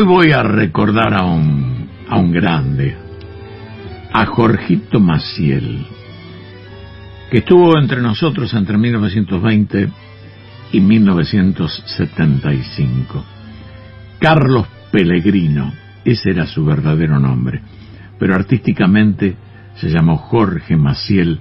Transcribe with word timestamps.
Hoy 0.00 0.06
voy 0.06 0.32
a 0.32 0.42
recordar 0.42 1.12
a 1.12 1.24
un, 1.24 1.90
a 2.08 2.16
un 2.16 2.32
grande, 2.32 2.96
a 4.10 4.24
Jorgito 4.24 4.98
Maciel, 4.98 5.86
que 7.30 7.40
estuvo 7.40 7.78
entre 7.78 8.00
nosotros 8.00 8.54
entre 8.54 8.78
1920 8.78 9.90
y 10.72 10.80
1975. 10.80 13.24
Carlos 14.18 14.66
Pellegrino, 14.90 15.70
ese 16.02 16.30
era 16.30 16.46
su 16.46 16.64
verdadero 16.64 17.20
nombre, 17.20 17.60
pero 18.18 18.34
artísticamente 18.34 19.36
se 19.74 19.90
llamó 19.90 20.16
Jorge 20.16 20.78
Maciel 20.78 21.40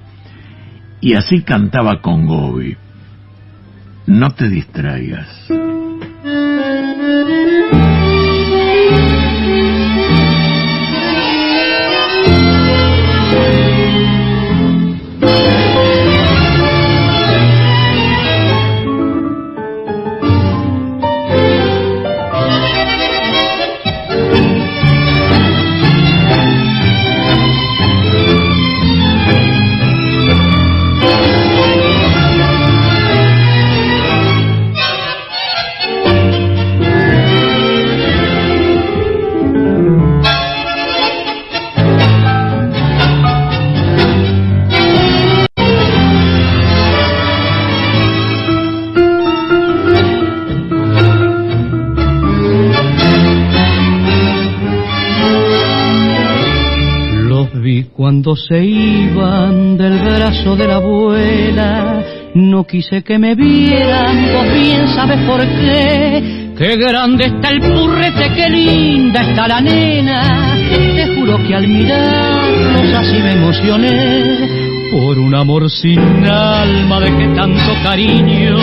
y 1.00 1.14
así 1.14 1.44
cantaba 1.44 2.02
con 2.02 2.28
Gobi. 2.28 2.76
No 4.08 4.32
te 4.32 4.50
distraigas. 4.50 5.48
De 60.56 60.68
la 60.68 60.76
abuela, 60.76 62.04
no 62.34 62.64
quise 62.64 63.04
que 63.04 63.18
me 63.18 63.36
vieran, 63.36 64.34
vos 64.34 64.54
bien 64.54 64.88
sabes 64.96 65.20
por 65.28 65.40
qué. 65.40 66.54
Qué 66.58 66.76
grande 66.76 67.26
está 67.26 67.50
el 67.50 67.62
purrete, 67.62 68.34
qué 68.36 68.50
linda 68.50 69.22
está 69.22 69.48
la 69.48 69.62
nena. 69.62 70.58
Te 70.96 71.16
juro 71.16 71.38
que 71.48 71.56
al 71.56 71.68
mirarlos 71.68 72.94
así 72.96 73.18
me 73.20 73.34
emocioné. 73.34 74.90
Por 74.92 75.20
un 75.20 75.36
amor 75.36 75.70
sin 75.70 76.26
alma 76.26 77.00
de 77.00 77.18
que 77.18 77.28
tanto 77.36 77.74
cariño 77.84 78.58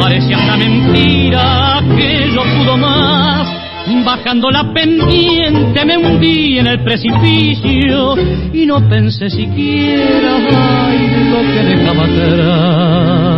parece 0.00 0.34
hasta 0.34 0.56
mentira 0.56 1.82
que 1.96 2.30
yo 2.34 2.42
pudo 2.42 2.76
más 2.78 3.69
Bajando 3.86 4.50
la 4.50 4.72
pendiente 4.72 5.84
me 5.84 5.96
hundí 5.96 6.58
en 6.58 6.66
el 6.66 6.82
precipicio 6.82 8.14
y 8.52 8.66
no 8.66 8.88
pensé 8.88 9.30
siquiera 9.30 10.36
ay, 10.36 10.98
lo 11.30 11.40
que 11.52 11.62
dejaba 11.62 12.04
atrás. 12.04 13.30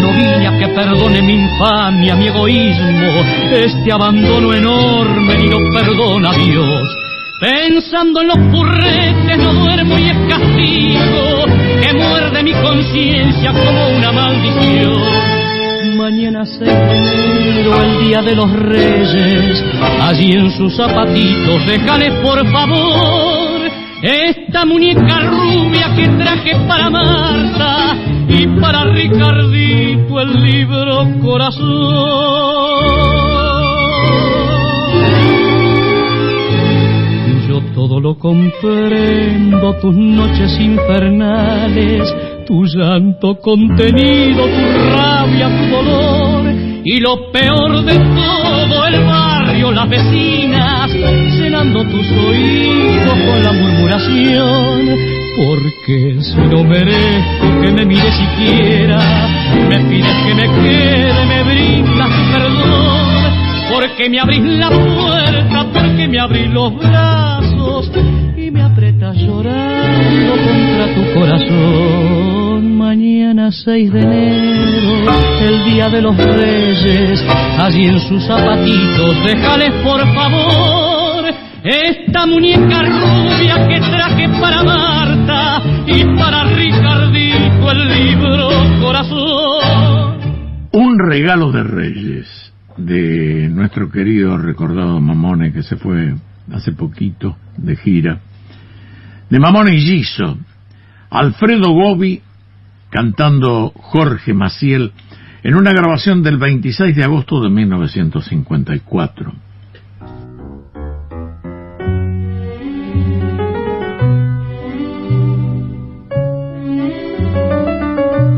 No 0.00 0.12
vine 0.12 0.46
a 0.46 0.58
que 0.58 0.68
perdone 0.68 1.22
mi 1.22 1.34
infamia, 1.34 2.14
mi 2.16 2.26
egoísmo, 2.28 3.24
este 3.52 3.92
abandono 3.92 4.52
enorme 4.52 5.34
y 5.44 5.48
no 5.48 5.58
perdona 5.72 6.30
a 6.30 6.34
Dios. 6.34 6.88
Pensando 7.40 8.20
en 8.20 8.28
los 8.28 8.38
purretes 8.50 9.38
no 9.38 9.54
duermo 9.54 9.98
y 9.98 10.08
es 10.08 10.16
castigo 10.28 11.46
que 11.82 11.92
muerde 11.94 12.42
mi 12.42 12.52
conciencia 12.52 13.52
como 13.52 13.96
una 13.96 14.12
maldición 14.12 15.37
mañana 15.98 16.46
se 16.46 16.64
enero, 16.64 17.82
el 17.82 18.06
día 18.06 18.22
de 18.22 18.36
los 18.36 18.50
reyes, 18.52 19.64
allí 20.00 20.30
en 20.30 20.48
sus 20.52 20.76
zapatitos, 20.76 21.66
déjale 21.66 22.12
por 22.22 22.46
favor 22.52 23.60
esta 24.00 24.64
muñeca 24.64 25.20
rubia 25.22 25.92
que 25.96 26.06
traje 26.06 26.54
para 26.68 26.88
Marta 26.88 27.96
y 28.28 28.46
para 28.60 28.84
Ricardito 28.84 30.20
el 30.20 30.40
libro 30.40 31.20
corazón. 31.20 31.66
Yo 37.48 37.60
todo 37.74 37.98
lo 37.98 38.16
comprendo, 38.16 39.74
tus 39.80 39.96
noches 39.96 40.60
infernales 40.60 42.14
tu 42.48 42.64
llanto 42.64 43.38
contenido, 43.42 44.44
tu 44.46 44.87
y 46.98 47.00
lo 47.00 47.30
peor 47.30 47.84
de 47.84 47.94
todo 47.96 48.86
el 48.86 49.04
barrio, 49.04 49.70
las 49.70 49.88
vecinas, 49.88 50.90
llenando 50.92 51.84
tus 51.84 52.10
oídos 52.10 53.14
con 53.26 53.42
la 53.44 53.52
murmuración. 53.52 54.98
Porque 55.36 56.18
si 56.20 56.36
no 56.36 56.64
merezco 56.64 57.60
que 57.62 57.70
me 57.70 57.84
mires 57.84 58.14
siquiera, 58.14 58.98
me 59.68 59.78
pides 59.84 60.16
que 60.26 60.34
me 60.34 60.42
quede, 60.42 61.26
me 61.26 61.42
brindas 61.44 62.10
perdón. 62.32 63.32
Porque 63.72 64.10
me 64.10 64.18
abrís 64.18 64.42
la 64.42 64.70
puerta, 64.70 65.66
porque 65.72 66.08
me 66.08 66.18
abrís 66.18 66.48
los 66.48 66.74
brazos 66.78 67.92
y 68.36 68.50
me 68.50 68.62
apretas 68.62 69.16
llorando 69.18 70.32
contra 70.32 70.94
tu 70.94 71.14
corazón. 71.14 72.47
Mañana 72.88 73.52
6 73.52 73.92
de 73.92 74.00
enero, 74.00 75.12
el 75.42 75.64
día 75.66 75.90
de 75.90 76.00
los 76.00 76.16
reyes, 76.16 77.22
allí 77.58 77.84
en 77.84 78.00
sus 78.00 78.26
zapatitos, 78.26 79.14
déjales 79.26 79.74
por 79.84 80.00
favor 80.14 81.26
esta 81.62 82.24
muñeca 82.24 82.82
rubia 82.84 83.68
que 83.68 83.80
traje 83.80 84.28
para 84.40 84.62
Marta 84.62 85.62
y 85.86 86.02
para 86.16 86.44
Ricardito 86.44 87.70
el 87.72 87.88
libro 87.88 88.48
corazón. 88.80 90.20
Un 90.72 90.98
regalo 90.98 91.52
de 91.52 91.64
reyes 91.64 92.52
de 92.78 93.50
nuestro 93.50 93.90
querido 93.90 94.38
recordado 94.38 94.98
Mamone 94.98 95.52
que 95.52 95.62
se 95.62 95.76
fue 95.76 96.14
hace 96.50 96.72
poquito 96.72 97.36
de 97.58 97.76
gira. 97.76 98.20
De 99.28 99.38
Mamón 99.38 99.68
y 99.74 99.78
Giso, 99.78 100.38
Alfredo 101.10 101.70
Gobi 101.72 102.22
cantando 102.90 103.72
Jorge 103.74 104.34
Maciel 104.34 104.92
en 105.42 105.54
una 105.54 105.72
grabación 105.72 106.22
del 106.22 106.38
26 106.38 106.96
de 106.96 107.04
agosto 107.04 107.40
de 107.40 107.50
1954. 107.50 109.32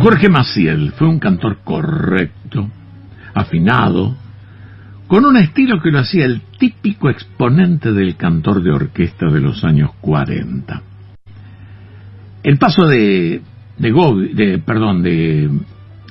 Jorge 0.03 0.28
Maciel 0.31 0.93
fue 0.93 1.09
un 1.09 1.19
cantor 1.19 1.59
correcto, 1.62 2.69
afinado, 3.34 4.16
con 5.06 5.25
un 5.25 5.37
estilo 5.37 5.81
que 5.83 5.91
lo 5.91 5.99
hacía 5.99 6.25
el 6.25 6.43
típico 6.59 7.10
exponente 7.10 7.93
del 7.93 8.16
cantor 8.16 8.62
de 8.62 8.71
orquesta 8.71 9.27
de 9.27 9.41
los 9.41 9.62
años 9.62 9.91
40. 10.00 10.83
El 12.42 12.59
paso 12.59 12.86
de, 12.86 13.42
de 13.80 13.91
Gobi, 13.91 14.34
de, 14.34 14.59
perdón, 14.59 15.03
de 15.03 15.50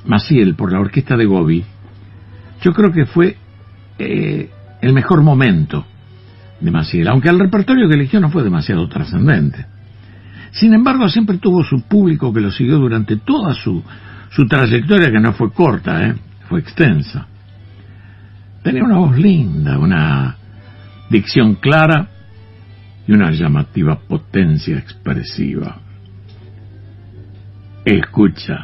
Maciel 0.04 0.56
por 0.56 0.72
la 0.72 0.80
orquesta 0.80 1.16
de 1.16 1.24
Gobi, 1.24 1.64
yo 2.62 2.72
creo 2.72 2.90
que 2.90 3.06
fue 3.06 3.36
eh, 3.98 4.50
el 4.82 4.92
mejor 4.92 5.22
momento 5.22 5.86
de 6.60 6.70
Maciel, 6.70 7.06
aunque 7.08 7.28
el 7.28 7.38
repertorio 7.38 7.88
que 7.88 7.94
eligió 7.94 8.18
no 8.18 8.28
fue 8.28 8.42
demasiado 8.42 8.88
trascendente. 8.88 9.66
Sin 10.50 10.74
embargo, 10.74 11.08
siempre 11.08 11.38
tuvo 11.38 11.62
su 11.62 11.82
público 11.82 12.32
que 12.32 12.40
lo 12.40 12.50
siguió 12.50 12.76
durante 12.76 13.18
toda 13.18 13.54
su, 13.54 13.82
su 14.30 14.46
trayectoria, 14.46 15.12
que 15.12 15.20
no 15.20 15.32
fue 15.32 15.52
corta, 15.52 16.08
¿eh? 16.08 16.14
fue 16.48 16.58
extensa. 16.58 17.28
Tenía 18.64 18.82
una 18.82 18.98
voz 18.98 19.16
linda, 19.16 19.78
una 19.78 20.36
dicción 21.08 21.54
clara 21.54 22.08
y 23.06 23.12
una 23.12 23.30
llamativa 23.30 23.96
potencia 23.96 24.76
expresiva. 24.76 25.78
Escucha. 27.84 28.58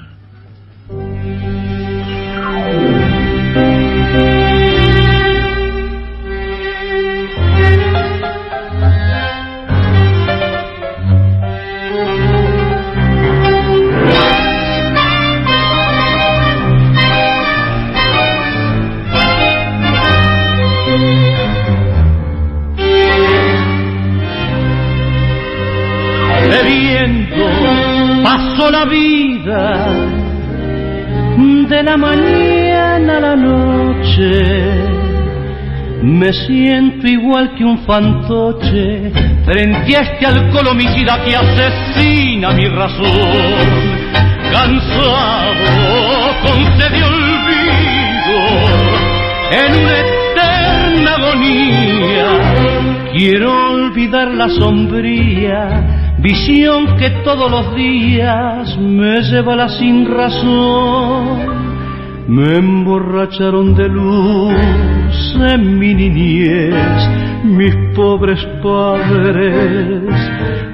La 28.70 28.84
vida 28.84 29.86
de 31.68 31.82
la 31.84 31.96
mañana 31.96 33.18
a 33.18 33.20
la 33.20 33.36
noche. 33.36 34.42
Me 36.02 36.32
siento 36.32 37.06
igual 37.06 37.54
que 37.54 37.64
un 37.64 37.78
fantoche 37.86 39.12
frente 39.44 39.96
a 39.96 40.00
este 40.00 40.26
alcohol 40.26 40.66
homicida 40.72 41.22
que 41.24 41.36
asesina 41.36 42.50
mi 42.50 42.66
razón. 42.66 43.06
Cansado, 44.52 45.54
con 46.42 46.58
sed 46.80 47.04
olvido, 47.04 48.38
en 49.52 49.70
una 49.80 49.96
eterna 50.00 51.14
agonía, 51.14 52.28
quiero 53.12 53.70
olvidar 53.74 54.28
la 54.34 54.48
sombría 54.48 56.05
visión 56.18 56.96
que 56.96 57.10
todos 57.24 57.50
los 57.50 57.74
días 57.74 58.76
me 58.78 59.20
lleva 59.22 59.56
la 59.56 59.68
sin 59.68 60.06
razón. 60.06 61.66
Me 62.28 62.56
emborracharon 62.56 63.74
de 63.74 63.88
luz 63.88 64.54
en 65.48 65.78
mi 65.78 65.94
niñez 65.94 66.74
mis 67.44 67.74
pobres 67.94 68.44
padres. 68.62 70.02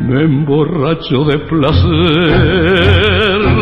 Me 0.00 0.22
emborracho 0.22 1.24
de 1.24 1.38
placer 1.38 1.80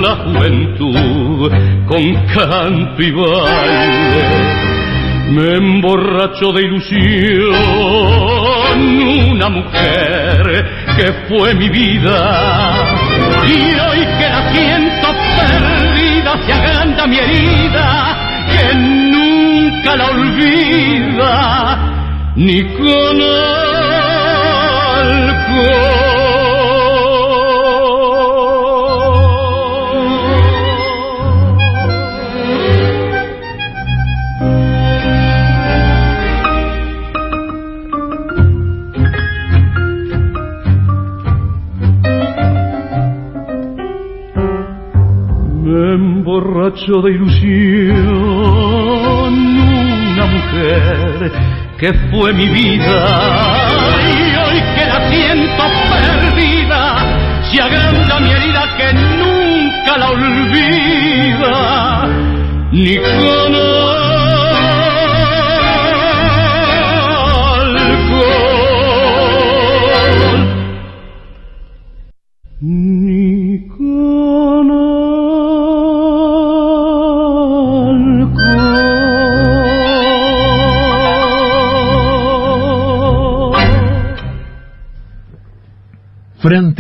la 0.01 0.17
juventud 0.25 1.51
con 1.87 2.15
canto 2.35 3.03
y 3.03 3.11
baile. 3.11 4.61
Me 5.33 5.57
emborracho 5.57 6.53
de 6.53 6.63
ilusión 6.63 7.55
una 9.33 9.49
mujer 9.49 10.90
que 11.01 11.13
fue 11.29 11.55
mi 11.55 11.69
vida. 11.71 12.75
Y 13.47 13.73
hoy 13.81 14.01
que 14.19 14.29
la 14.29 14.53
siento 14.53 15.09
perdida 15.39 16.39
se 16.45 16.53
agranda 16.53 17.07
mi 17.07 17.19
herida 17.19 18.17
que 18.51 18.75
nunca 18.75 19.97
la 19.97 20.11
olvida 20.11 21.79
ni 22.37 22.63
con 22.65 23.23
alcohol. 25.01 26.00
De 46.73 47.11
ilusión, 47.11 47.99
una 50.13 50.27
mujer 50.27 51.33
que 51.79 51.93
fue 52.11 52.33
mi 52.33 52.49
vida 52.49 53.67
y 54.07 54.37
hoy 54.37 54.63
que 54.77 54.87
la 54.87 55.11
siento 55.11 55.65
perdida, 55.91 56.81
se 57.51 57.61
agranda 57.61 58.21
mi 58.21 58.31
herida 58.31 58.77
que 58.77 58.93
nunca 58.95 59.99
la 59.99 60.11
olvida, 60.11 61.55
ni 62.71 62.97
con 62.99 63.80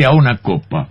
frente 0.00 0.04
a 0.04 0.10
una 0.12 0.38
copa. 0.38 0.88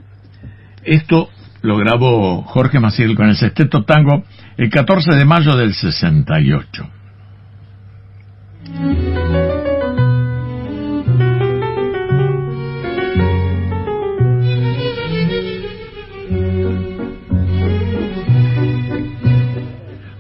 Esto 0.84 1.30
lo 1.62 1.78
grabó 1.78 2.44
Jorge 2.44 2.80
Maciel 2.80 3.16
con 3.16 3.28
el 3.30 3.36
Sexteto 3.36 3.84
Tango 3.84 4.24
el 4.58 4.70
14 4.70 5.16
de 5.16 5.26
mayo 5.26 5.56
del 5.56 5.74
68. 5.74 6.90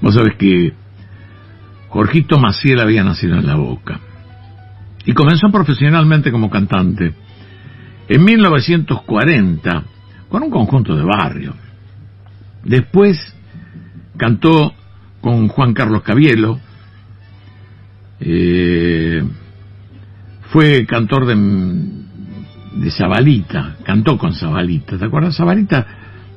Vos 0.01 0.15
sabés 0.15 0.35
que 0.37 0.73
Jorgito 1.89 2.39
Maciel 2.39 2.79
había 2.79 3.03
nacido 3.03 3.35
en 3.35 3.45
La 3.45 3.55
Boca 3.55 3.99
y 5.05 5.13
comenzó 5.13 5.49
profesionalmente 5.51 6.31
como 6.31 6.49
cantante 6.49 7.13
en 8.09 8.23
1940 8.23 9.83
con 10.27 10.43
un 10.43 10.49
conjunto 10.49 10.95
de 10.95 11.03
barrio. 11.03 11.53
Después 12.63 13.17
cantó 14.17 14.73
con 15.21 15.47
Juan 15.47 15.73
Carlos 15.73 16.01
Cabielo, 16.01 16.59
eh, 18.19 19.23
fue 20.51 20.85
cantor 20.85 21.25
de, 21.27 21.35
de 22.81 22.91
Zabalita, 22.91 23.77
cantó 23.83 24.17
con 24.17 24.33
Zabalita, 24.33 24.97
¿te 24.97 25.05
acuerdas 25.05 25.37
Zabalita? 25.37 25.85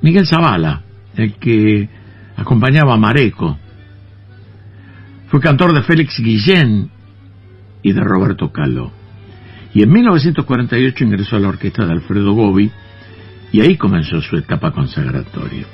Miguel 0.02 0.26
Zavala, 0.26 0.82
el 1.16 1.34
que 1.34 1.88
acompañaba 2.36 2.94
a 2.94 2.98
Mareco. 2.98 3.58
Fue 5.28 5.40
cantor 5.40 5.72
de 5.72 5.82
Félix 5.82 6.18
Guillén 6.18 6.90
y 7.82 7.92
de 7.92 8.00
Roberto 8.00 8.52
Caló. 8.52 9.01
Y 9.74 9.82
en 9.82 9.90
1948 9.90 11.04
ingresó 11.04 11.36
a 11.36 11.40
la 11.40 11.48
orquesta 11.48 11.86
de 11.86 11.92
Alfredo 11.92 12.32
Gobi 12.32 12.70
y 13.52 13.60
ahí 13.60 13.76
comenzó 13.76 14.20
su 14.20 14.36
etapa 14.36 14.72
consagratoria. 14.72 15.66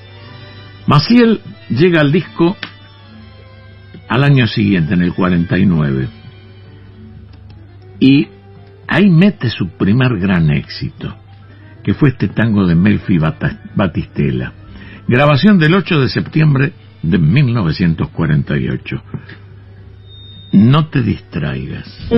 Maciel 0.87 1.41
llega 1.71 2.01
al 2.01 2.13
disco 2.13 2.57
al 4.09 4.25
año 4.25 4.47
siguiente, 4.47 4.95
en 4.95 5.03
el 5.03 5.13
49, 5.13 6.09
y 8.01 8.29
ahí 8.87 9.11
mete 9.11 9.51
su 9.51 9.69
primer 9.69 10.19
gran 10.19 10.51
éxito, 10.51 11.15
que 11.85 11.95
fue 11.95 12.11
este 12.11 12.29
tango 12.29 12.67
de 12.67 12.75
Melfi 12.75 13.19
Batistela, 13.19 14.53
grabación 15.07 15.59
del 15.59 15.75
8 15.75 16.01
de 16.01 16.09
septiembre 16.09 16.73
de 17.03 17.19
1948. 17.19 19.03
No 20.53 20.87
te 20.89 21.03
distraigas. 21.03 22.09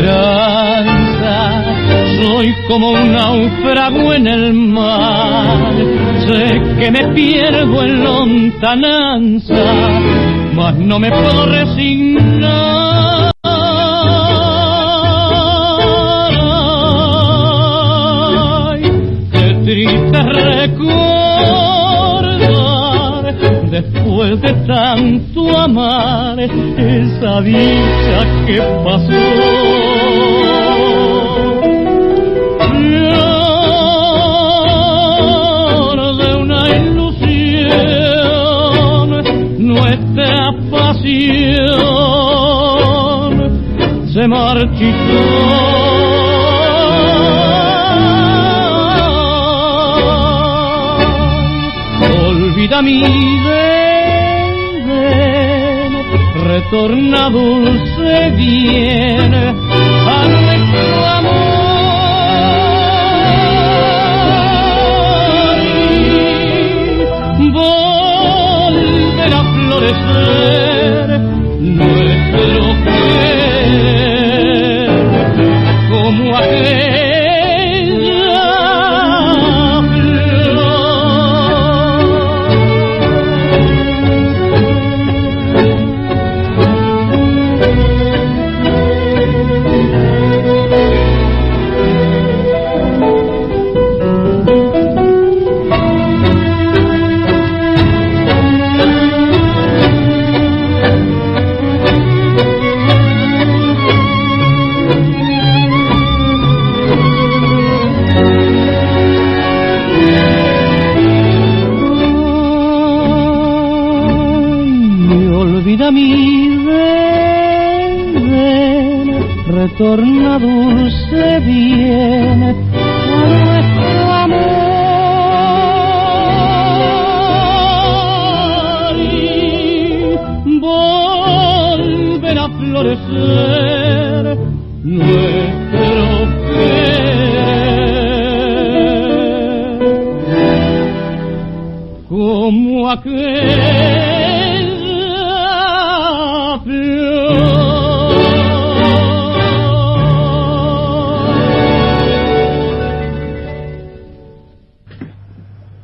soy 2.21 2.55
como 2.69 2.91
un 2.91 3.13
náufrago 3.13 4.13
en 4.13 4.27
el 4.27 4.53
mar. 4.53 5.73
Sé 6.27 6.61
que 6.79 6.91
me 6.91 7.09
pierdo 7.15 7.83
en 7.83 8.05
lontananza 8.05 9.55
mas 10.61 10.77
no 10.77 10.99
me 10.99 11.11
puedo 11.11 11.47
resignar. 11.47 12.80
Amar 25.57 26.39
esa 26.39 27.41
dicha 27.41 28.21
que 28.47 28.59
pasó. 28.85 29.11
de 36.17 36.35
una 36.37 36.63
ilusión, 36.77 37.49
nuestra 39.59 40.53
pasión 40.71 41.71
se 44.13 44.29
marchitó. 44.29 45.71
vida 52.61 52.83
mi 52.83 53.40
retorna 56.71 57.31
dulce 57.31 58.31
bien 58.37 59.35
a 59.35 60.29
nuestro 60.29 61.07
amor. 61.07 61.41
Y 67.41 67.51
volver 67.51 69.35
a 69.35 69.43
florecer 69.43 70.60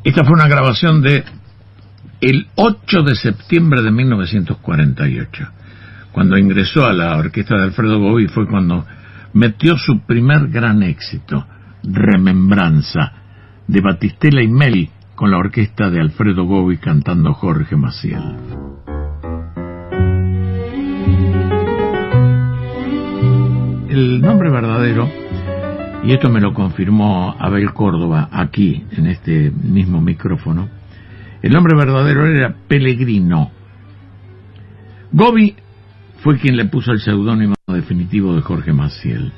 Esta 0.03 0.25
fue 0.25 0.35
una 0.35 0.49
grabación 0.49 1.01
de 1.03 1.23
el 2.21 2.49
8 2.57 3.03
de 3.03 3.15
septiembre 3.15 3.83
de 3.83 3.93
1948. 3.93 5.49
Cuando 6.11 6.37
ingresó 6.37 6.87
a 6.87 6.93
la 6.93 7.17
orquesta 7.17 7.57
de 7.57 7.65
Alfredo 7.65 8.01
Bobby 8.01 8.27
fue 8.27 8.49
cuando 8.49 8.85
metió 9.33 9.77
su 9.79 10.01
primer 10.01 10.49
gran 10.49 10.83
éxito, 10.83 11.47
Remembranza, 11.85 13.13
de 13.69 13.81
Batistela 13.81 14.43
y 14.43 14.49
Mel, 14.49 14.91
con 15.16 15.30
la 15.30 15.38
orquesta 15.38 15.90
de 15.90 15.99
Alfredo 15.99 16.44
Bobby 16.44 16.76
cantando 16.76 17.32
Jorge 17.32 17.75
Maciel. 17.75 18.37
El 23.88 24.20
nombre 24.20 24.50
verdadero 24.50 25.08
y 26.04 26.12
esto 26.12 26.28
me 26.28 26.40
lo 26.40 26.54
confirmó 26.54 27.35
Abel 27.37 27.73
Córdoba 27.73 28.28
aquí, 28.30 28.85
en 28.92 29.06
este 29.06 29.50
mismo 29.50 30.00
micrófono, 30.00 30.68
el 31.42 31.52
nombre 31.52 31.76
verdadero 31.76 32.26
era 32.26 32.54
Pellegrino. 32.68 33.50
Gobi 35.11 35.56
fue 36.18 36.38
quien 36.38 36.56
le 36.56 36.66
puso 36.66 36.92
el 36.92 37.00
seudónimo 37.00 37.54
definitivo 37.66 38.37
de 38.37 38.42
Jorge 38.42 38.73
Maciel. 38.73 39.32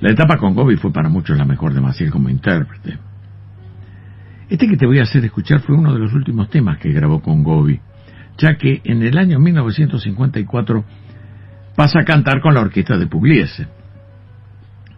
La 0.00 0.10
etapa 0.10 0.38
con 0.38 0.54
Gobi 0.54 0.76
fue 0.76 0.92
para 0.92 1.08
muchos 1.08 1.36
la 1.36 1.44
mejor 1.44 1.74
de 1.74 1.80
Maciel 1.80 2.10
como 2.10 2.30
intérprete. 2.30 3.09
Este 4.50 4.68
que 4.68 4.76
te 4.76 4.84
voy 4.84 4.98
a 4.98 5.04
hacer 5.04 5.24
escuchar 5.24 5.60
fue 5.60 5.76
uno 5.76 5.94
de 5.94 6.00
los 6.00 6.12
últimos 6.12 6.50
temas 6.50 6.78
que 6.78 6.90
grabó 6.90 7.22
con 7.22 7.44
Gobi, 7.44 7.78
ya 8.36 8.56
que 8.56 8.80
en 8.82 9.04
el 9.04 9.16
año 9.16 9.38
1954 9.38 10.84
pasa 11.76 12.00
a 12.00 12.04
cantar 12.04 12.40
con 12.40 12.54
la 12.54 12.60
orquesta 12.60 12.98
de 12.98 13.06
Pugliese. 13.06 13.68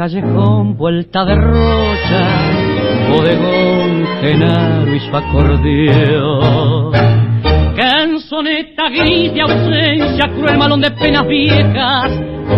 Callejón, 0.03 0.75
vuelta 0.75 1.23
de 1.23 1.33
rocha, 1.33 2.23
bodegón, 3.09 4.05
genaro 4.19 4.93
y 4.93 4.99
su 4.99 5.15
acordeón. 5.15 6.91
Canzoneta 7.73 8.89
gris 8.89 9.33
de 9.33 9.41
ausencia, 9.41 10.25
cruel 10.35 10.57
malón 10.57 10.81
de 10.81 10.91
penas 10.91 11.25
viejas, 11.25 12.11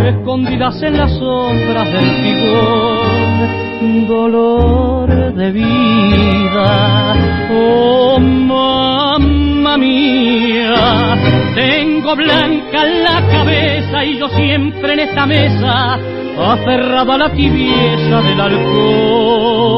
escondidas 0.08 0.82
en 0.82 0.98
las 0.98 1.12
sombras 1.20 1.86
del 1.94 2.10
figón, 2.24 4.08
dolor 4.08 5.36
de 5.36 5.52
vida, 5.52 7.16
oh 7.54 8.20
mamá 8.20 9.78
mía, 9.78 11.16
tengo 11.54 12.16
blanca 12.16 12.84
la 12.86 13.22
cabeza 13.30 14.04
y 14.04 14.18
yo 14.18 14.30
siempre 14.30 14.94
en 14.94 15.00
esta 15.00 15.28
mesa 15.28 16.00
aferrada 16.38 17.16
a 17.16 17.18
la 17.18 17.34
tibieza 17.34 18.22
del 18.22 18.42
alcohol. 18.42 19.76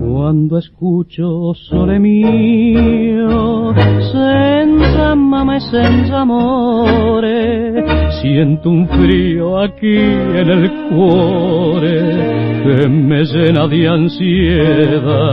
Cuando 0.00 0.58
escucho 0.58 1.52
sole 1.54 1.98
mío, 1.98 3.74
senza 4.12 5.14
mamá 5.14 5.60
senza 5.60 6.20
amore, 6.22 7.84
siento 8.22 8.70
un 8.70 8.88
frío 8.88 9.58
aquí 9.60 9.96
en 9.96 10.48
el 10.48 10.70
cuore 10.88 12.31
que 12.62 12.88
me 12.88 13.24
llena 13.24 13.66
de 13.66 13.88
ansiedad. 13.88 15.32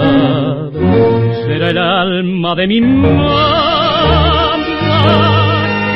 Será 1.45 1.69
el 1.69 1.77
alma 1.77 2.55
de 2.55 2.67
mi 2.67 2.81
mamá 2.81 3.69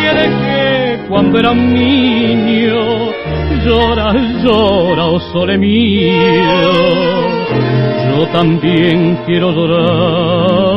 que 0.02 1.06
cuando 1.10 1.40
era 1.40 1.54
niño. 1.54 3.12
Llora, 3.66 4.14
llora, 4.44 5.06
oh 5.06 5.20
sole 5.32 5.58
mío. 5.58 6.14
Yo 8.10 8.28
también 8.28 9.18
quiero 9.26 9.52
llorar. 9.52 10.73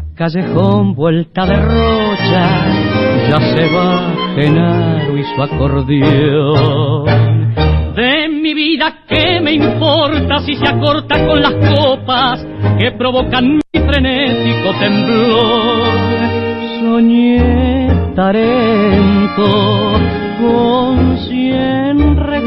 Callejón 0.00 0.94
vuelta 0.94 1.44
de 1.46 1.56
rocha, 1.56 2.66
ya 3.28 3.40
se 3.54 3.68
va 3.74 4.14
Genaro 4.34 5.16
y 5.16 5.24
su 5.24 5.42
acordeón. 5.42 7.04
De 7.94 8.28
mi 8.28 8.54
vida, 8.54 9.04
¿qué 9.06 9.40
me 9.40 9.52
importa 9.52 10.40
si 10.40 10.54
se 10.56 10.66
acorta 10.66 11.26
con 11.26 11.42
las 11.42 11.54
copas 11.76 12.46
que 12.78 12.92
provocan 12.92 13.56
mi 13.56 13.80
frenético 13.80 14.72
temblor? 14.80 15.86
Soñé 16.80 18.12
Tarento 18.14 20.00
con 20.40 21.11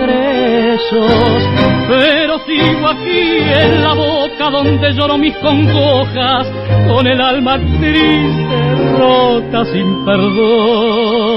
regresos, 0.06 1.50
pero 1.88 2.40
sigo 2.40 2.88
aquí 2.88 3.40
en 3.40 3.84
la 3.84 3.94
boca 3.94 4.50
donde 4.50 4.94
lloro 4.94 5.18
mis 5.18 5.36
congojas, 5.38 6.48
con 6.88 7.08
el 7.08 7.20
alma 7.22 7.58
triste, 7.58 8.98
rota 8.98 9.66
sin 9.66 10.06
perdón. 10.06 11.36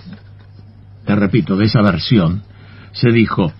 te 1.05 1.15
repito, 1.15 1.55
de 1.57 1.65
esa 1.65 1.81
versión 1.81 2.43
se 2.91 3.11
dijo, 3.11 3.51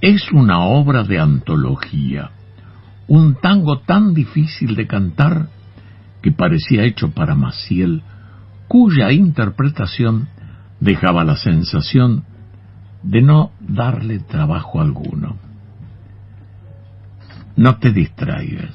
es 0.00 0.30
una 0.32 0.60
obra 0.60 1.02
de 1.04 1.18
antología, 1.18 2.30
un 3.06 3.36
tango 3.36 3.80
tan 3.80 4.14
difícil 4.14 4.74
de 4.74 4.86
cantar 4.86 5.48
que 6.22 6.32
parecía 6.32 6.84
hecho 6.84 7.10
para 7.10 7.34
Maciel, 7.34 8.02
cuya 8.68 9.12
interpretación 9.12 10.28
dejaba 10.80 11.24
la 11.24 11.36
sensación 11.36 12.24
de 13.02 13.22
no 13.22 13.52
darle 13.60 14.18
trabajo 14.20 14.80
alguno. 14.80 15.36
No 17.56 17.76
te 17.78 17.92
distraigas. 17.92 18.74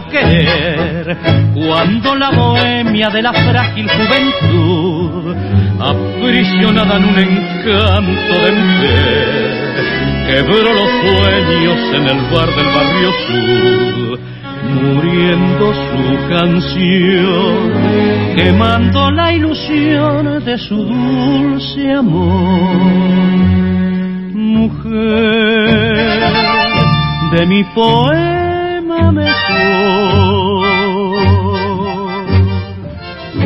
querer, 0.00 1.16
cuando 1.54 2.14
la 2.14 2.30
bohemia 2.30 3.10
de 3.10 3.22
la 3.22 3.32
frágil 3.32 3.88
juventud, 3.90 5.36
aprisionada 5.78 6.96
en 6.96 7.04
un 7.04 7.18
encanto 7.18 8.34
de 8.44 8.52
mujer, 8.52 9.62
quebró 10.26 10.72
los 10.72 10.90
sueños 11.02 11.78
en 11.94 12.08
el 12.08 12.20
bar 12.30 12.48
del 12.56 12.66
barrio 12.74 13.10
sur, 13.26 14.18
muriendo 14.80 15.74
su 15.74 16.02
canción, 16.28 17.56
quemando 18.36 19.10
la 19.10 19.32
ilusión 19.34 20.44
de 20.44 20.58
su 20.58 20.76
dulce 20.76 21.92
amor. 21.92 23.12
Mujer 24.34 25.92
de 27.32 27.46
mi 27.46 27.64
poema 27.64 28.31
mejor. 29.52 30.66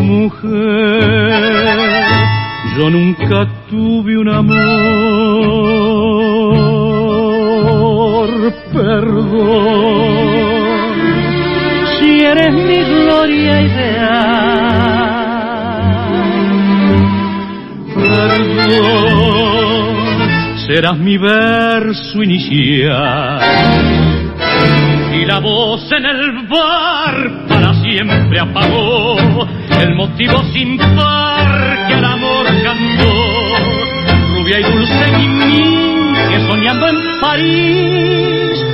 Mujer, 0.02 1.42
yo 2.78 2.90
nunca 2.90 3.46
tuve 3.68 4.18
un 4.18 4.28
amor, 4.28 4.56
perdón, 8.72 10.06
si 11.98 12.20
eres 12.20 12.52
mi 12.52 12.84
gloria 12.84 13.62
ideal. 13.62 14.46
Perdón 17.94 19.26
serás 20.66 20.98
mi 20.98 21.16
verso 21.16 22.22
inicial 22.22 23.95
la 25.26 25.40
voz 25.40 25.90
en 25.90 26.06
el 26.06 26.46
bar 26.46 27.46
para 27.48 27.74
siempre 27.82 28.38
apagó 28.38 29.16
el 29.80 29.94
motivo 29.96 30.40
sin 30.52 30.78
par 30.78 31.88
que 31.88 31.94
al 31.94 32.04
amor 32.04 32.46
cantó. 32.62 33.12
Rubia 34.36 34.60
y 34.60 34.62
dulce 34.62 35.10
niña 35.18 36.28
que 36.30 36.40
soñando 36.46 36.88
en 36.88 36.96
París 37.20 38.64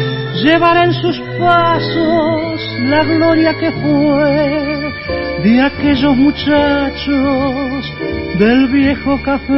llevará 0.45 0.85
en 0.85 0.93
sus 0.93 1.19
pasos 1.39 2.61
la 2.81 3.03
gloria 3.05 3.55
que 3.59 3.71
fue 3.73 4.93
de 5.45 5.63
aquellos 5.63 6.17
muchachos 6.17 7.93
del 8.39 8.69
viejo 8.69 9.23
café. 9.23 9.53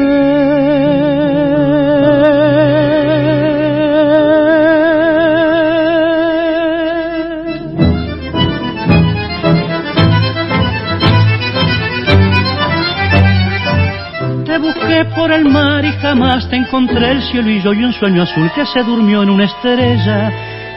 Por 15.25 15.33
el 15.33 15.47
mar 15.47 15.83
y 15.87 15.93
jamás 16.03 16.51
te 16.51 16.57
encontré 16.57 17.13
el 17.13 17.23
cielo 17.23 17.49
y 17.49 17.59
yo 17.63 17.73
y 17.73 17.83
un 17.83 17.95
sueño 17.95 18.25
azul 18.25 18.51
que 18.55 18.67
se 18.67 18.83
durmió 18.83 19.23
en 19.23 19.31
una 19.31 19.45
estrella. 19.45 20.31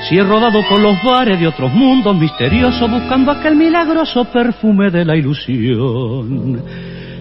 Si 0.08 0.18
he 0.18 0.24
rodado 0.24 0.62
por 0.70 0.80
los 0.80 0.96
bares 1.04 1.38
de 1.38 1.48
otros 1.48 1.70
mundos 1.74 2.16
misteriosos 2.16 2.90
buscando 2.90 3.34
aquel 3.34 3.58
milagroso 3.58 4.24
perfume 4.24 4.90
de 4.90 5.04
la 5.04 5.18
ilusión. 5.18 6.64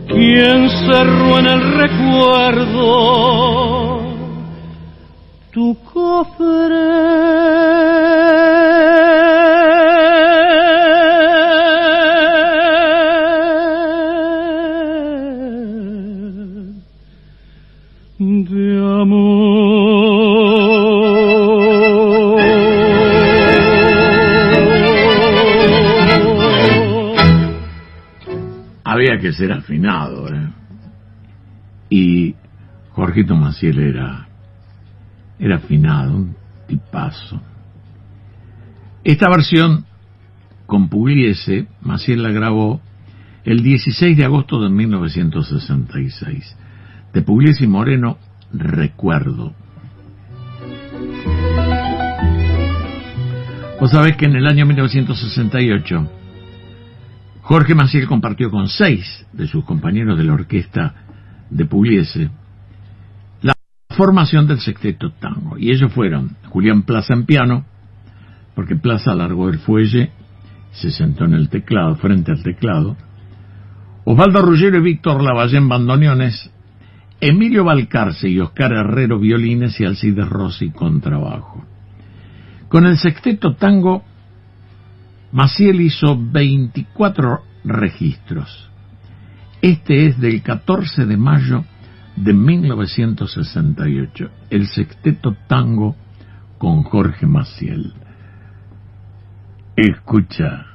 ¿Quién 0.07 0.71
cerró 0.71 1.41
en 1.41 1.47
el 1.47 1.62
recuerdo 1.73 2.87
tu 5.51 5.77
cofre? 5.93 6.37
Que 29.20 29.33
ser 29.33 29.52
afinado, 29.52 30.29
¿eh? 30.29 30.48
Y 31.88 32.35
Jorgito 32.90 33.35
Maciel 33.35 33.79
era, 33.79 34.29
era 35.38 35.57
afinado, 35.57 36.16
un 36.16 36.37
tipazo. 36.66 37.40
Esta 39.05 39.29
versión 39.31 39.87
con 40.66 40.88
Pugliese, 40.88 41.66
Maciel 41.81 42.22
la 42.22 42.31
grabó 42.31 42.81
el 43.44 43.62
16 43.62 44.16
de 44.16 44.24
agosto 44.24 44.61
de 44.61 44.68
1966. 44.68 46.57
De 47.14 47.22
Pugliese 47.22 47.64
y 47.64 47.68
Moreno, 47.68 48.18
Recuerdo. 48.52 49.55
Vos 53.81 53.90
sabés 53.90 54.16
que 54.16 54.26
en 54.26 54.37
el 54.37 54.46
año 54.46 54.66
1968 54.66 56.11
Jorge 57.47 57.77
Maciel 57.77 58.09
compartió 58.09 58.51
con 58.51 58.67
seis 58.67 59.25
de 59.33 59.47
sus 59.47 59.65
compañeros 59.65 60.19
de 60.19 60.25
la 60.25 60.33
orquesta 60.33 60.95
de 61.49 61.65
Pugliese 61.65 62.29
la 63.41 63.55
formación 63.97 64.49
del 64.49 64.59
sexteto 64.59 65.13
tango. 65.13 65.57
Y 65.57 65.71
ellos 65.71 65.93
fueron 65.93 66.37
Julián 66.49 66.83
Plaza 66.83 67.15
en 67.15 67.25
piano, 67.25 67.65
porque 68.57 68.75
Plaza 68.75 69.13
alargó 69.13 69.49
el 69.49 69.61
fuelle, 69.61 70.11
se 70.73 70.91
sentó 70.91 71.25
en 71.25 71.35
el 71.35 71.49
teclado, 71.49 71.95
frente 71.95 72.33
al 72.33 72.43
teclado, 72.43 72.97
Osvaldo 74.05 74.43
Ruggiero 74.43 74.79
y 74.79 74.83
Víctor 74.83 75.23
Lavalle 75.23 75.59
en 75.59 75.69
bandoneones, 75.69 76.51
Emilio 77.21 77.63
Balcarce 77.63 78.29
y 78.29 78.41
Oscar 78.41 78.73
Herrero 78.73 79.21
violines 79.21 79.79
y 79.79 79.85
Alcides 79.85 80.29
Rossi 80.29 80.71
contrabajo. 80.71 81.65
Con 82.67 82.87
el 82.87 82.99
sexteto 82.99 83.55
tango, 83.55 84.03
Maciel 85.33 85.81
hizo 85.81 86.17
24 86.19 87.43
registros. 87.65 88.71
Este 89.62 90.07
es 90.07 90.21
del 90.21 90.43
14 90.43 91.07
de 91.07 91.17
mayo 91.17 91.65
de 92.17 92.33
1968, 92.33 94.31
el 94.51 94.69
sexteto 94.69 95.37
tango 95.49 95.97
con 96.59 96.83
Jorge 96.83 97.27
Maciel. 97.27 97.93
Escucha. 99.77 100.67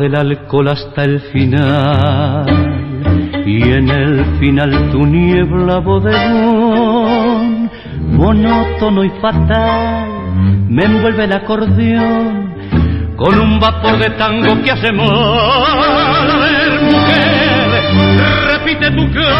Del 0.00 0.16
alcohol 0.16 0.68
hasta 0.68 1.04
el 1.04 1.20
final. 1.20 2.46
Y 3.46 3.62
en 3.62 3.90
el 3.90 4.24
final 4.38 4.90
tu 4.90 5.04
niebla 5.04 5.78
bodegón 5.78 7.70
monótono 8.10 9.04
y 9.04 9.10
fatal 9.20 10.08
me 10.68 10.84
envuelve 10.84 11.24
el 11.24 11.32
acordeón 11.32 12.54
con 13.16 13.38
un 13.38 13.60
vapor 13.60 13.98
de 13.98 14.10
tango 14.10 14.62
que 14.62 14.70
hace 14.70 14.90
ver 14.90 14.96
mujer 16.82 17.82
repite 18.52 18.90
tu 18.90 19.04
canción 19.12 19.30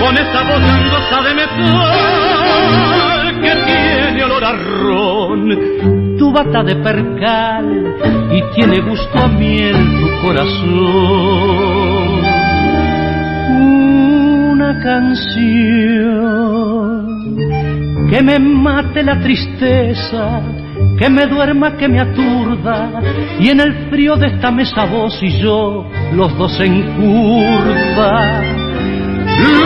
con 0.00 0.16
esa 0.16 0.42
voz 0.44 0.62
angosta 0.62 1.22
de 1.22 1.34
metal 1.34 2.95
tu 6.18 6.32
bata 6.32 6.62
de 6.62 6.76
percal 6.76 7.96
y 8.32 8.42
tiene 8.54 8.80
gusto 8.80 9.18
a 9.18 9.28
miel 9.28 9.76
tu 10.00 10.08
corazón. 10.26 10.56
Una 13.58 14.80
canción 14.82 16.16
que 18.10 18.22
me 18.22 18.38
mate 18.38 19.02
la 19.02 19.18
tristeza, 19.20 20.40
que 20.98 21.10
me 21.10 21.26
duerma, 21.26 21.76
que 21.76 21.88
me 21.88 22.00
aturda, 22.00 23.02
y 23.40 23.48
en 23.48 23.60
el 23.60 23.90
frío 23.90 24.16
de 24.16 24.28
esta 24.28 24.50
mesa 24.50 24.86
vos 24.86 25.18
y 25.22 25.40
yo, 25.40 25.86
los 26.14 26.36
dos 26.38 26.58
en 26.60 26.82
curva. 26.96 28.42
Los 29.38 29.60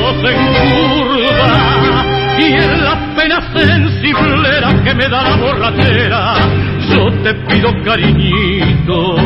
dos 0.00 0.24
en 0.30 0.40
curva, 0.70 1.52
y 2.38 2.44
en 2.52 2.84
la 2.84 3.05
pena 3.16 3.40
sensiblera 3.52 4.82
que 4.84 4.94
me 4.94 5.08
da 5.08 5.22
la 5.22 5.36
borrachera, 5.36 6.36
yo 6.90 7.10
te 7.22 7.34
pido 7.46 7.72
cariñito 7.82 9.16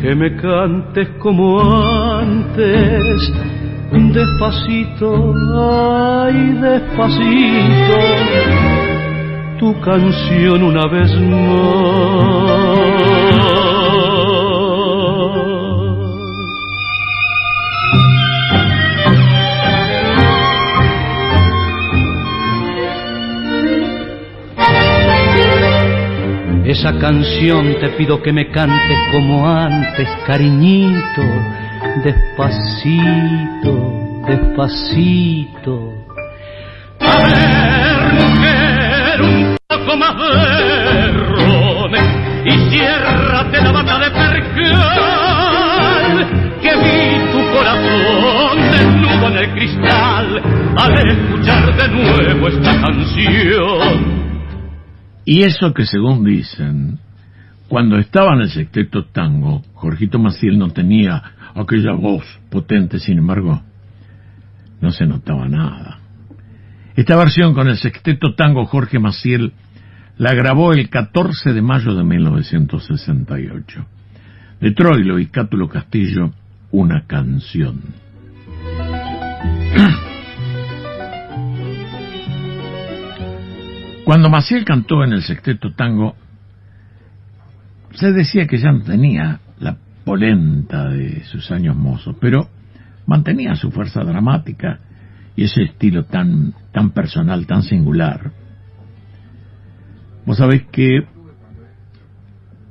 que 0.00 0.14
me 0.14 0.36
cantes 0.36 1.08
como 1.18 1.60
antes, 2.20 3.32
despacito, 3.90 5.34
ay 5.56 6.52
despacito, 6.60 7.98
tu 9.58 9.80
canción 9.80 10.62
una 10.62 10.86
vez 10.86 11.10
más. 11.20 12.46
Esa 26.78 26.92
canción 26.98 27.74
te 27.80 27.88
pido 27.96 28.22
que 28.22 28.34
me 28.34 28.50
cantes 28.50 28.98
como 29.10 29.48
antes, 29.48 30.06
cariñito, 30.26 31.22
despacito, 32.04 33.72
despacito. 34.28 35.94
A 37.00 37.16
ver, 37.24 38.12
mujer, 38.12 39.22
un 39.22 39.56
poco 39.66 39.96
más 39.96 40.16
de 40.18 41.12
rones 41.12 42.04
y 42.44 42.50
ciérrate 42.68 43.62
la 43.62 43.72
bata 43.72 43.98
de 43.98 44.10
percal, 44.10 45.06
que 46.60 46.76
vi 46.76 47.18
tu 47.32 47.40
corazón 47.56 48.58
desnudo 48.70 49.28
en 49.28 49.36
el 49.38 49.50
cristal 49.54 50.42
al 50.76 51.08
escuchar 51.08 51.74
de 51.74 51.88
nuevo 51.88 52.48
esta 52.48 52.72
canción. 52.82 54.25
Y 55.26 55.42
eso 55.42 55.74
que 55.74 55.84
según 55.84 56.24
dicen, 56.24 57.00
cuando 57.68 57.98
estaba 57.98 58.34
en 58.34 58.42
el 58.42 58.50
sexteto 58.50 59.06
tango, 59.06 59.64
Jorgito 59.74 60.20
Maciel 60.20 60.56
no 60.56 60.70
tenía 60.70 61.20
aquella 61.52 61.94
voz 61.94 62.24
potente, 62.48 63.00
sin 63.00 63.18
embargo, 63.18 63.60
no 64.80 64.92
se 64.92 65.04
notaba 65.04 65.48
nada. 65.48 65.98
Esta 66.94 67.16
versión 67.16 67.54
con 67.54 67.66
el 67.66 67.76
sexteto 67.76 68.34
tango 68.36 68.66
Jorge 68.66 69.00
Maciel 69.00 69.52
la 70.16 70.32
grabó 70.32 70.72
el 70.72 70.88
14 70.88 71.52
de 71.52 71.60
mayo 71.60 71.92
de 71.94 72.04
1968. 72.04 73.86
De 74.60 74.70
Troilo 74.70 75.18
y 75.18 75.26
Cátulo 75.26 75.68
Castillo, 75.68 76.30
una 76.70 77.04
canción. 77.04 78.05
Cuando 84.06 84.30
Maciel 84.30 84.64
cantó 84.64 85.02
en 85.02 85.12
el 85.14 85.24
sexteto 85.24 85.72
tango, 85.72 86.14
se 87.90 88.12
decía 88.12 88.46
que 88.46 88.56
ya 88.56 88.70
no 88.70 88.84
tenía 88.84 89.40
la 89.58 89.78
polenta 90.04 90.88
de 90.90 91.24
sus 91.24 91.50
años 91.50 91.74
mozos, 91.74 92.14
pero 92.20 92.48
mantenía 93.04 93.56
su 93.56 93.72
fuerza 93.72 94.04
dramática 94.04 94.78
y 95.34 95.42
ese 95.42 95.64
estilo 95.64 96.04
tan, 96.04 96.54
tan 96.72 96.90
personal, 96.90 97.48
tan 97.48 97.64
singular. 97.64 98.30
Vos 100.24 100.36
sabés 100.36 100.62
que 100.70 101.04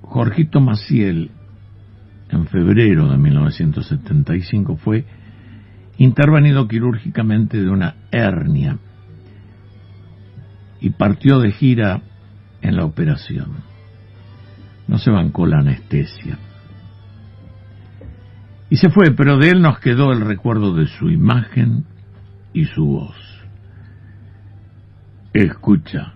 Jorgito 0.04 0.62
Maciel, 0.62 1.32
en 2.30 2.48
febrero 2.48 3.10
de 3.12 3.18
1975, 3.18 4.78
fue 4.78 5.04
intervenido 5.98 6.66
quirúrgicamente 6.70 7.62
de 7.62 7.70
una 7.70 7.96
hernia 8.10 8.80
y 10.86 10.92
partió 10.92 11.40
de 11.40 11.52
gira 11.52 12.04
en 12.62 12.76
la 12.76 12.86
operación. 12.86 13.56
No 14.88 15.00
se 15.00 15.10
bancó 15.10 15.48
la 15.48 15.58
anestesia. 15.58 16.38
Y 18.70 18.76
se 18.76 18.92
fue, 18.92 19.10
pero 19.18 19.40
de 19.40 19.50
él 19.50 19.64
nos 19.64 19.80
quedó 19.80 20.12
el 20.12 20.22
recuerdo 20.22 20.76
de 20.76 20.86
su 20.86 21.10
imagen 21.10 21.86
y 22.54 22.66
su 22.66 22.86
voz. 22.86 23.16
Escucha. 25.34 26.14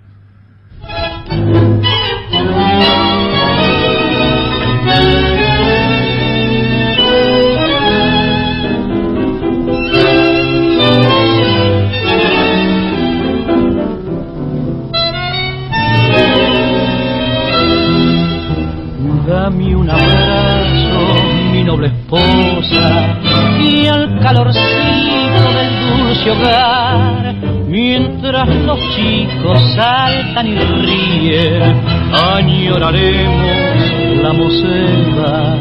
Y 22.11 23.85
al 23.87 24.19
calorcito 24.19 25.43
del 25.53 26.05
dulce 26.07 26.31
hogar, 26.31 27.35
mientras 27.67 28.47
los 28.65 28.79
chicos 28.95 29.59
saltan 29.75 30.47
y 30.47 30.55
ríen, 30.57 31.81
añoraremos 32.33 34.23
la 34.23 34.33
mocedad. 34.33 35.57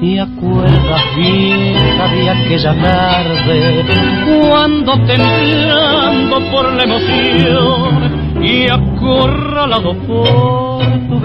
¿Te 0.00 0.20
acuerdas 0.20 1.02
vieja 1.16 2.08
de 2.08 2.30
aquella 2.30 2.74
tarde, 2.82 3.84
cuando 4.26 4.92
temblando 5.06 6.40
por 6.50 6.72
la 6.72 6.82
emoción 6.84 8.42
y 8.42 8.68
acorralado 8.68 9.94
por 10.06 10.82
tu 11.08 11.20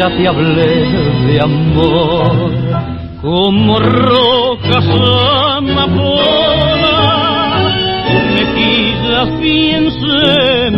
primera 0.00 0.16
te 0.16 0.26
hablé 0.26 0.88
de 1.26 1.40
amor, 1.40 2.50
como 3.20 3.78
rocas 3.78 4.84
amapolas, 5.58 6.14
tus 8.08 8.22
mejillas 8.34 9.28
piensen 9.40 10.74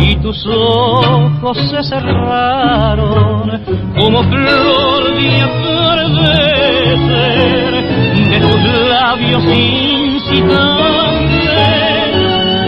y 0.00 0.16
tus 0.16 0.46
ojos 0.46 1.58
se 1.70 1.82
cerraron 1.82 3.60
como 3.98 4.22
flor 4.24 5.14
de 5.14 5.42
atardecer 5.42 6.52
de 8.30 8.40
tus 8.40 8.60
labios 8.88 9.44
incitantes, 9.44 10.50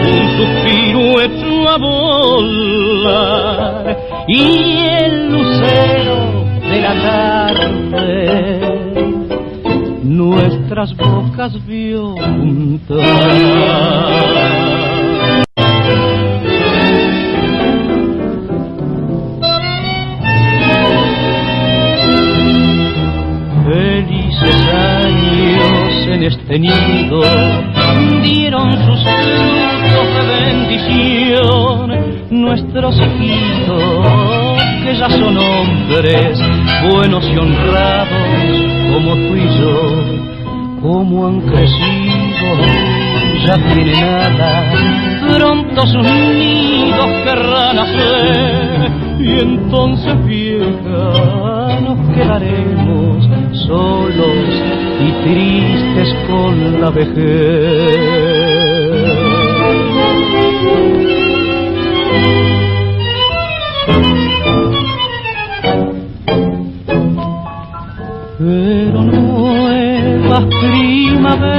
un 0.05 0.25
suspiro 0.37 1.03
hecho 1.21 1.69
a 1.69 1.77
volar 1.77 3.43
y 4.27 4.82
la 6.83 6.93
tarde 7.01 8.65
nuestras 10.03 10.95
bocas 10.97 11.53
vio 11.65 12.13
en 26.13 26.23
este 26.23 26.59
nido 26.59 27.21
dieron 28.21 28.71
sus 28.85 29.03
frutos 29.03 30.07
de 30.15 30.23
bendición 30.45 31.75
nuestros 32.29 32.95
hijitos 32.97 33.92
son 35.09 35.37
hombres 35.37 36.39
buenos 36.89 37.23
y 37.29 37.37
honrados 37.37 38.07
como 38.93 39.15
tú 39.15 39.35
y 39.35 39.59
yo 39.59 40.81
como 40.81 41.27
han 41.27 41.41
crecido 41.41 42.47
ya 43.45 43.55
tienen 43.73 44.03
alas 44.03 44.79
pronto 45.27 45.85
sus 45.87 46.03
nidos 46.03 47.09
querrán 47.25 47.79
hacer 47.79 48.91
y 49.19 49.39
entonces 49.39 50.25
vieja 50.25 51.79
nos 51.81 52.15
quedaremos 52.15 53.27
solos 53.67 54.45
y 54.99 55.11
tristes 55.23 56.15
con 56.27 56.81
la 56.81 56.89
vejez. 56.89 58.62
Nuevas 70.33 70.45
primaveras 70.61 71.53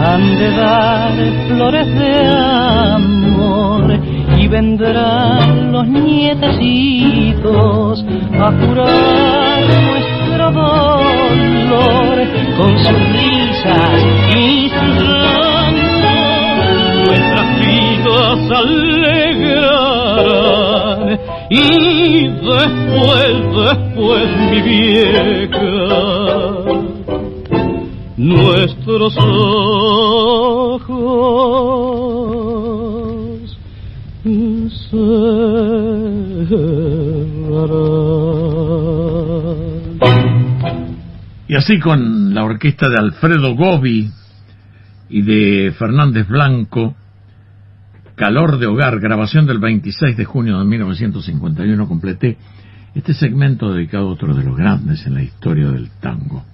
han 0.00 0.38
de 0.38 0.50
dar 0.52 1.12
flores 1.48 1.86
de 1.94 2.26
amor 2.26 4.00
y 4.38 4.48
vendrán 4.48 5.72
los 5.72 5.86
nietecitos 5.86 6.44
a 8.40 8.50
curar 8.52 9.62
nuestro 9.90 10.52
dolor 10.52 12.26
con 12.56 12.78
sus 12.78 12.98
risas 13.12 14.00
y 14.34 14.70
sus 14.70 14.94
llantos. 15.02 16.30
Nuestras 17.06 17.48
vidas 17.60 18.40
alegrarán 18.58 19.80
y 21.50 22.28
después, 22.28 23.32
después 23.66 24.28
mi 24.50 24.60
vieja 24.62 26.39
Y 41.48 41.56
así 41.56 41.78
con 41.78 42.34
la 42.34 42.44
orquesta 42.44 42.88
de 42.88 42.96
Alfredo 42.98 43.54
Gobi 43.54 44.10
y 45.08 45.22
de 45.22 45.72
Fernández 45.78 46.26
Blanco, 46.28 46.96
Calor 48.16 48.58
de 48.58 48.66
Hogar, 48.66 48.98
grabación 48.98 49.46
del 49.46 49.58
26 49.58 50.16
de 50.16 50.24
junio 50.24 50.58
de 50.58 50.64
1951, 50.64 51.88
completé 51.88 52.38
este 52.94 53.14
segmento 53.14 53.72
dedicado 53.72 54.08
a 54.08 54.12
otro 54.12 54.34
de 54.34 54.44
los 54.44 54.56
grandes 54.56 55.06
en 55.06 55.14
la 55.14 55.22
historia 55.22 55.70
del 55.70 55.90
tango, 56.00 56.44